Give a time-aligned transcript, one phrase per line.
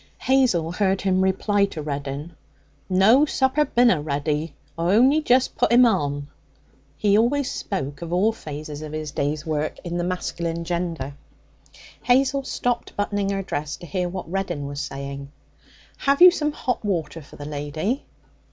[0.17, 2.33] Hazel heard him reply to Reddin.
[2.89, 3.23] 'No.
[3.27, 6.27] Supper binna ready; I've only just put 'im on.'
[6.97, 11.13] He always spoke of all phases of his day's work in the masculine gender.
[12.01, 15.31] Hazel stopped buttoning her dress to hear what Reddin was saying.
[15.97, 18.03] 'Have you some hot water for the lady?'